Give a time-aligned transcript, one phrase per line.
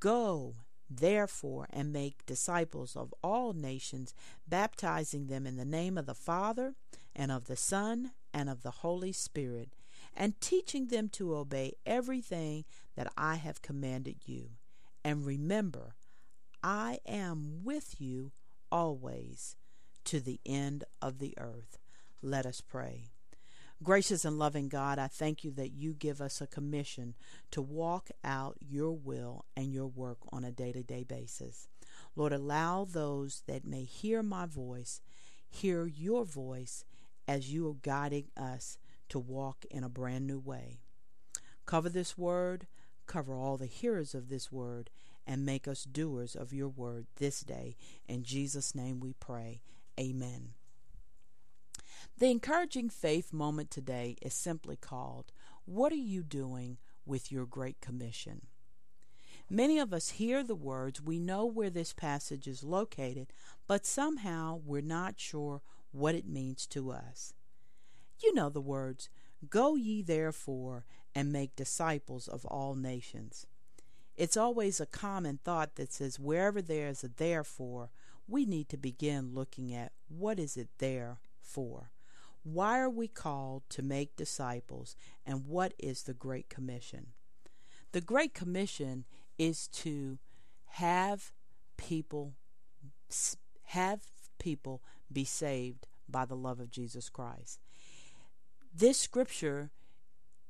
[0.00, 0.56] Go,
[0.88, 4.14] therefore, and make disciples of all nations,
[4.46, 6.74] baptizing them in the name of the Father,
[7.14, 9.70] and of the Son, and of the Holy Spirit,
[10.16, 12.64] and teaching them to obey everything
[12.96, 14.50] that I have commanded you.
[15.04, 15.94] And remember,
[16.62, 18.32] I am with you
[18.72, 19.56] always
[20.04, 21.78] to the end of the earth.
[22.22, 23.10] Let us pray.
[23.82, 27.14] Gracious and loving God, I thank you that you give us a commission
[27.50, 31.68] to walk out your will and your work on a day to day basis.
[32.16, 35.02] Lord, allow those that may hear my voice
[35.48, 36.84] hear your voice
[37.28, 38.78] as you are guiding us
[39.08, 40.80] to walk in a brand new way.
[41.64, 42.66] Cover this word,
[43.06, 44.90] cover all the hearers of this word,
[45.26, 47.76] and make us doers of your word this day.
[48.08, 49.62] In Jesus' name we pray.
[49.98, 50.50] Amen.
[52.18, 55.32] The encouraging faith moment today is simply called
[55.64, 58.46] What Are You Doing with Your Great Commission?
[59.50, 63.32] Many of us hear the words, we know where this passage is located,
[63.68, 65.62] but somehow we're not sure
[65.92, 67.32] what it means to us.
[68.22, 69.08] You know the words,
[69.50, 70.84] Go ye therefore
[71.14, 73.46] and make disciples of all nations.
[74.16, 77.90] It's always a common thought that says wherever there is a therefore,
[78.26, 81.90] we need to begin looking at what is it there for?
[82.42, 87.08] Why are we called to make disciples and what is the Great Commission?
[87.92, 89.04] The Great Commission
[89.38, 90.18] is to
[90.66, 91.32] have
[91.76, 92.34] people
[93.64, 94.00] have
[94.38, 94.82] people
[95.12, 97.60] be saved by the love of Jesus Christ.
[98.78, 99.70] This scripture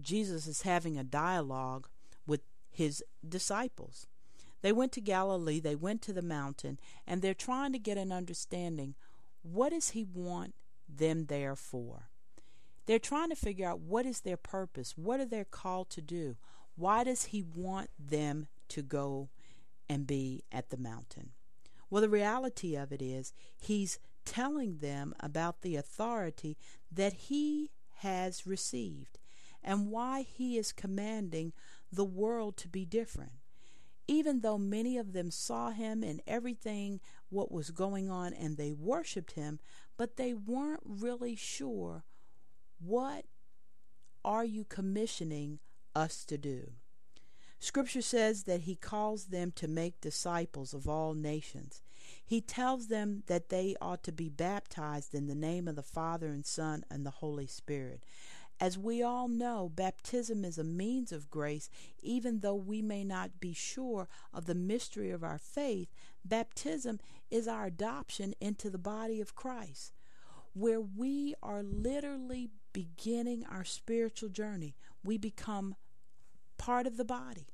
[0.00, 1.88] Jesus is having a dialogue
[2.26, 2.40] with
[2.70, 4.06] his disciples.
[4.62, 8.12] They went to Galilee, they went to the mountain, and they're trying to get an
[8.12, 8.94] understanding
[9.42, 10.54] what does he want
[10.88, 12.08] them there for?
[12.86, 16.36] They're trying to figure out what is their purpose, what are they called to do?
[16.76, 19.28] Why does he want them to go
[19.86, 21.32] and be at the mountain?
[21.90, 26.56] Well, the reality of it is he's telling them about the authority
[26.90, 27.70] that he
[28.04, 29.18] has received
[29.62, 31.54] and why he is commanding
[31.90, 33.32] the world to be different.
[34.06, 37.00] Even though many of them saw him and everything
[37.30, 39.58] what was going on and they worshiped him,
[39.96, 42.04] but they weren't really sure
[42.78, 43.24] what
[44.22, 45.58] are you commissioning
[45.94, 46.72] us to do?
[47.58, 51.80] Scripture says that he calls them to make disciples of all nations.
[52.24, 56.28] He tells them that they ought to be baptized in the name of the Father
[56.28, 58.04] and Son and the Holy Spirit.
[58.60, 61.68] As we all know, baptism is a means of grace,
[62.00, 65.88] even though we may not be sure of the mystery of our faith.
[66.24, 69.92] Baptism is our adoption into the body of Christ,
[70.52, 74.76] where we are literally beginning our spiritual journey.
[75.02, 75.74] We become
[76.56, 77.48] part of the body.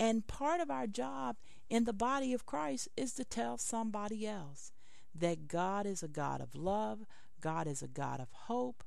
[0.00, 1.36] And part of our job
[1.68, 4.72] in the body of Christ is to tell somebody else
[5.14, 7.00] that God is a God of love,
[7.40, 8.84] God is a God of hope,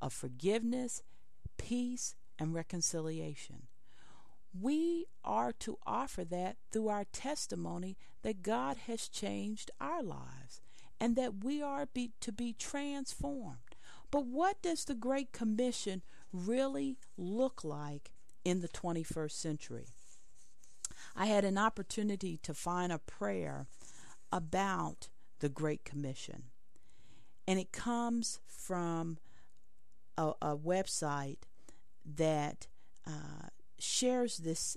[0.00, 1.02] of forgiveness,
[1.58, 3.66] peace, and reconciliation.
[4.58, 10.60] We are to offer that through our testimony that God has changed our lives.
[11.00, 13.76] and that we are be, to be transformed.
[14.10, 16.02] But what does the Great Commission
[16.32, 18.10] really look like
[18.44, 19.86] in the 21st century?
[21.16, 23.66] I had an opportunity to find a prayer
[24.32, 25.08] about
[25.40, 26.44] the Great Commission,
[27.46, 29.18] and it comes from
[30.16, 31.38] a, a website
[32.04, 32.66] that
[33.06, 33.48] uh,
[33.78, 34.76] shares this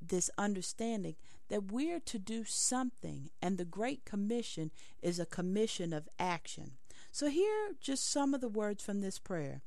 [0.00, 1.14] this understanding
[1.48, 4.70] that we're to do something, and the Great Commission
[5.00, 6.72] is a commission of action.
[7.10, 9.62] So, here just some of the words from this prayer.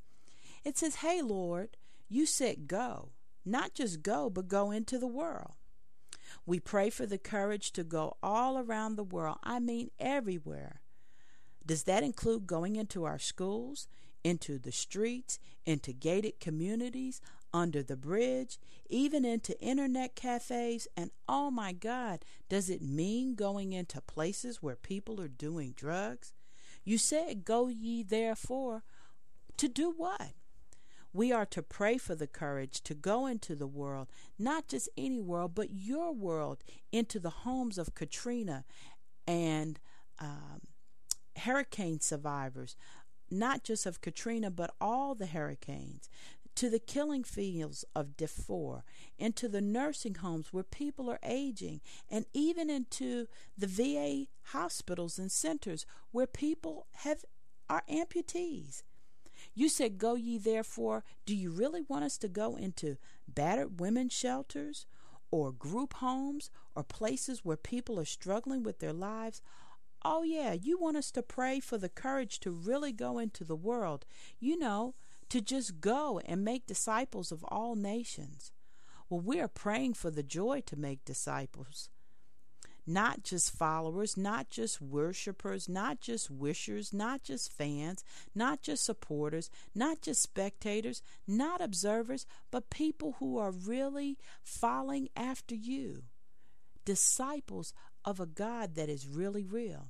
[0.64, 1.78] It says, Hey, Lord,
[2.10, 3.10] you said go,
[3.46, 5.54] not just go, but go into the world.
[6.46, 10.82] We pray for the courage to go all around the world, I mean, everywhere.
[11.66, 13.88] Does that include going into our schools,
[14.24, 17.22] into the streets, into gated communities,
[17.54, 23.72] under the bridge, even into internet cafes, and oh my God, does it mean going
[23.72, 26.34] into places where people are doing drugs?
[26.84, 28.84] You said, Go ye therefore
[29.58, 30.34] to do what?
[31.16, 35.22] We are to pray for the courage to go into the world, not just any
[35.22, 38.66] world, but your world, into the homes of Katrina
[39.26, 39.80] and
[40.20, 40.60] um,
[41.38, 42.76] hurricane survivors,
[43.32, 46.10] not just of Katrina, but all the hurricanes,
[46.56, 48.84] to the killing fields of Darfur,
[49.18, 51.80] into the nursing homes where people are aging,
[52.12, 53.28] and even into
[53.58, 57.24] the VA hospitals and centers where people have
[57.70, 58.84] are amputees.
[59.54, 61.04] You said, Go ye therefore.
[61.26, 62.98] Do you really want us to go into
[63.28, 64.86] battered women's shelters
[65.32, 69.42] or group homes or places where people are struggling with their lives?
[70.04, 73.56] Oh, yeah, you want us to pray for the courage to really go into the
[73.56, 74.06] world.
[74.40, 74.94] You know,
[75.30, 78.52] to just go and make disciples of all nations.
[79.10, 81.90] Well, we are praying for the joy to make disciples.
[82.88, 88.04] Not just followers, not just worshipers, not just wishers, not just fans,
[88.36, 95.56] not just supporters, not just spectators, not observers, but people who are really following after
[95.56, 96.04] you.
[96.86, 97.74] Disciples
[98.04, 99.90] of a God that is really real.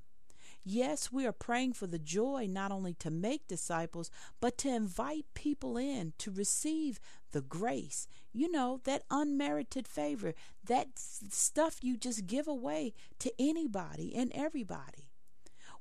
[0.68, 4.10] Yes, we are praying for the joy not only to make disciples,
[4.42, 7.00] but to invite people in to receive
[7.34, 8.08] the grace.
[8.34, 10.34] You know, that unmerited favor,
[10.64, 15.12] that stuff you just give away to anybody and everybody.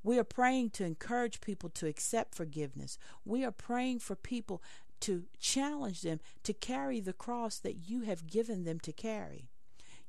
[0.02, 2.98] We are praying to encourage people to accept forgiveness.
[3.24, 4.62] We are praying for people
[5.00, 9.48] to challenge them to carry the cross that you have given them to carry.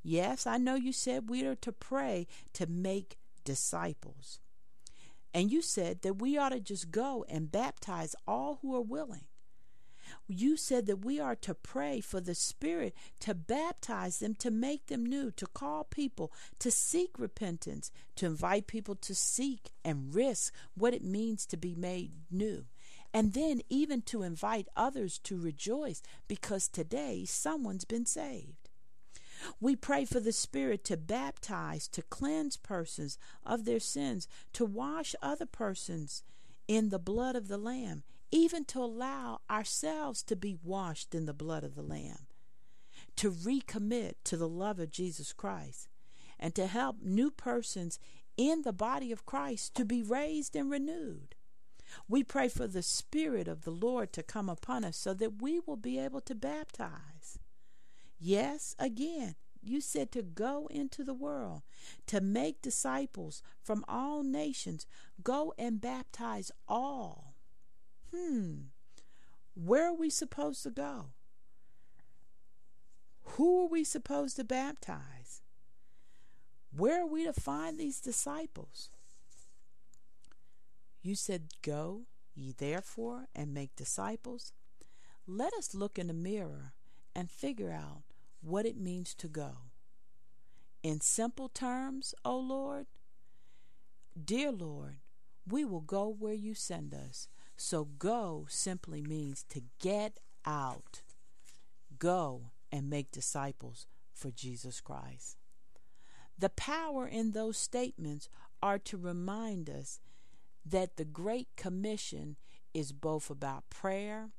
[0.03, 4.39] Yes, I know you said we are to pray to make disciples.
[5.35, 9.25] And you said that we ought to just go and baptize all who are willing.
[10.29, 14.87] You said that we are to pray for the Spirit to baptize them, to make
[14.87, 20.53] them new, to call people to seek repentance, to invite people to seek and risk
[20.73, 22.63] what it means to be made new.
[23.13, 28.64] And then even to invite others to rejoice because today someone's been saved.
[29.59, 35.15] We pray for the Spirit to baptize, to cleanse persons of their sins, to wash
[35.21, 36.23] other persons
[36.67, 41.33] in the blood of the Lamb, even to allow ourselves to be washed in the
[41.33, 42.27] blood of the Lamb,
[43.15, 45.89] to recommit to the love of Jesus Christ,
[46.39, 47.99] and to help new persons
[48.37, 51.35] in the body of Christ to be raised and renewed.
[52.07, 55.59] We pray for the Spirit of the Lord to come upon us so that we
[55.59, 57.39] will be able to baptize.
[58.19, 61.63] Yes, again, you said to go into the world,
[62.07, 64.85] to make disciples from all nations.
[65.23, 67.33] Go and baptize all.
[68.13, 68.55] Hmm.
[69.55, 71.07] Where are we supposed to go?
[73.23, 75.41] Who are we supposed to baptize?
[76.75, 78.89] Where are we to find these disciples?
[81.01, 82.03] You said, Go
[82.35, 84.53] ye therefore and make disciples.
[85.25, 86.73] Let us look in the mirror
[87.15, 88.03] and figure out
[88.41, 89.57] what it means to go.
[90.83, 92.85] In simple terms, O Lord,
[94.23, 94.97] dear Lord,
[95.47, 97.27] we will go where you send us.
[97.57, 101.01] So go simply means to get out.
[101.97, 105.37] Go and make disciples for Jesus Christ.
[106.37, 108.27] The power in those statements
[108.61, 110.01] are to remind us
[110.65, 112.35] that the Great Commission
[112.73, 114.31] is both about prayer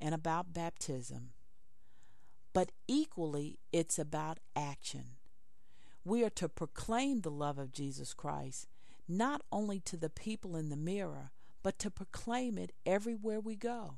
[0.00, 1.30] and about baptism
[2.54, 5.16] but equally it's about action.
[6.04, 8.68] We are to proclaim the love of Jesus Christ,
[9.08, 11.32] not only to the people in the mirror,
[11.62, 13.96] but to proclaim it everywhere we go.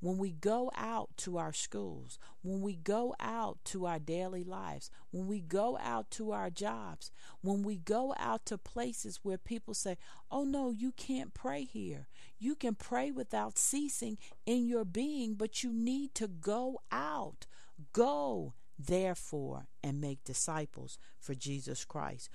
[0.00, 4.90] when we go out to our schools, when we go out to our daily lives,
[5.10, 9.74] when we go out to our jobs, when we go out to places where people
[9.74, 9.96] say,
[10.30, 12.08] Oh no, you can't pray here.
[12.38, 17.46] You can pray without ceasing in your being, but you need to go out.
[17.92, 22.28] Go, therefore, and make disciples for Jesus Christ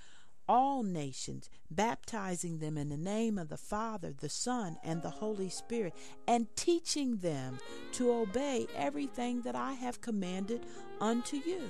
[0.50, 5.48] all nations, baptizing them in the name of the Father, the Son, and the Holy
[5.48, 5.94] Spirit,
[6.28, 7.60] and teaching them
[7.92, 10.66] to obey everything that I have commanded
[11.00, 11.62] unto you.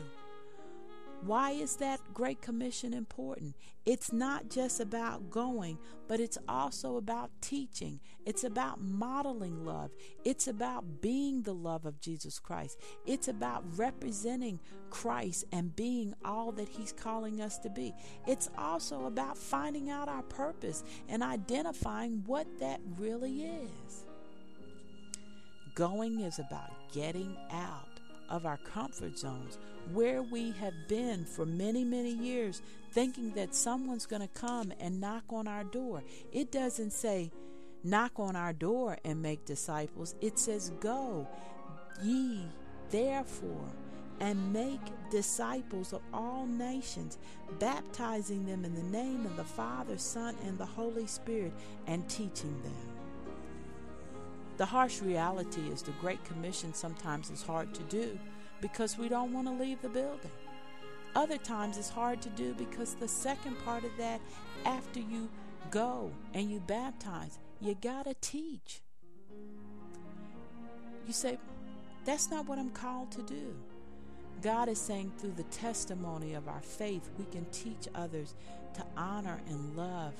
[1.22, 3.56] Why is that Great Commission important?
[3.86, 8.00] It's not just about going, but it's also about teaching.
[8.26, 9.92] It's about modeling love.
[10.24, 12.80] It's about being the love of Jesus Christ.
[13.06, 14.62] It's about representing
[14.92, 17.94] Christ and being all that He's calling us to be.
[18.26, 24.06] It's also about finding out our purpose and identifying what that really is.
[25.76, 27.89] Going is about getting out
[28.30, 29.58] of our comfort zones
[29.92, 35.02] where we have been for many, many years, thinking that someone's going to come and
[35.02, 36.04] knock on our door.
[36.32, 37.32] It doesn't say,
[37.84, 40.16] knock on our door and make disciples.
[40.22, 41.28] It says, go
[42.04, 42.46] ye
[42.92, 43.70] therefore
[44.20, 47.18] and make disciples of all nations,
[47.58, 51.54] baptizing them in the name of the Father, Son, and the Holy Spirit,
[51.88, 52.99] and teaching them.
[54.60, 58.20] The harsh reality is the Great Commission sometimes is hard to do
[58.60, 60.32] because we don't want to leave the building.
[61.16, 64.20] Other times it's hard to do because the second part of that,
[64.66, 65.30] after you
[65.72, 68.82] go and you baptize, you got to teach.
[71.08, 71.38] You say,
[72.04, 73.56] that's not what I'm called to do.
[74.42, 78.36] God is saying through the testimony of our faith, we can teach others
[78.74, 80.16] to honor and love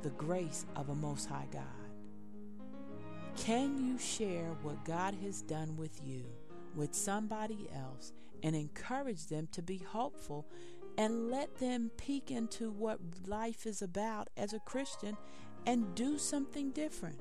[0.00, 1.75] the grace of a Most High God.
[3.46, 6.24] Can you share what God has done with you?
[6.76, 8.12] with somebody else
[8.42, 10.46] and encourage them to be hopeful
[10.98, 15.16] and let them peek into what life is about as a Christian
[15.66, 17.18] and do something different.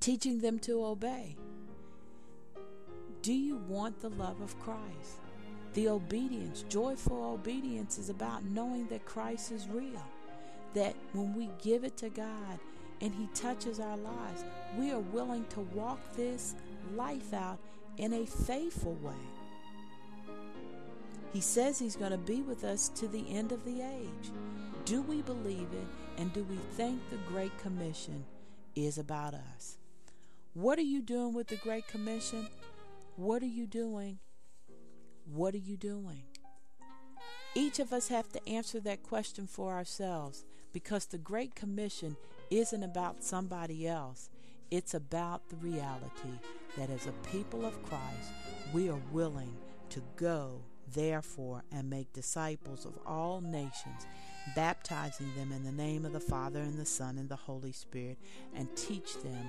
[0.00, 1.36] Teaching them to obey.
[3.22, 5.20] Do you want the love of Christ?
[5.72, 10.04] The obedience, joyful obedience, is about knowing that Christ is real.
[10.74, 12.58] That when we give it to God
[13.00, 14.44] and He touches our lives,
[14.78, 16.54] we are willing to walk this
[16.94, 17.58] life out
[17.98, 19.12] in a faithful way.
[21.32, 24.30] He says He's going to be with us to the end of the age.
[24.84, 28.24] Do we believe it and do we think the Great Commission
[28.76, 29.78] is about us?
[30.54, 32.46] What are you doing with the Great Commission?
[33.16, 34.18] What are you doing?
[35.32, 36.22] What are you doing?
[37.56, 42.16] Each of us have to answer that question for ourselves because the Great Commission
[42.50, 44.30] isn't about somebody else.
[44.70, 46.38] It's about the reality
[46.76, 48.32] that as a people of Christ,
[48.72, 49.54] we are willing
[49.90, 50.60] to go,
[50.92, 54.06] therefore, and make disciples of all nations,
[54.56, 58.18] baptizing them in the name of the Father and the Son and the Holy Spirit,
[58.54, 59.48] and teach them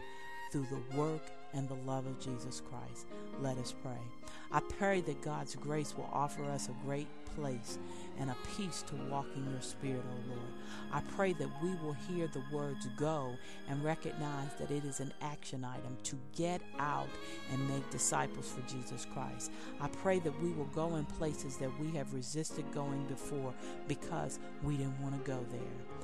[0.52, 3.08] through the work and the love of Jesus Christ.
[3.42, 4.25] Let us pray.
[4.56, 7.78] I pray that God's grace will offer us a great place
[8.18, 10.54] and a peace to walk in your spirit, O oh Lord.
[10.94, 13.36] I pray that we will hear the words go
[13.68, 17.10] and recognize that it is an action item to get out
[17.52, 19.52] and make disciples for Jesus Christ.
[19.82, 23.54] I pray that we will go in places that we have resisted going before
[23.90, 25.95] because we didn't want to go there.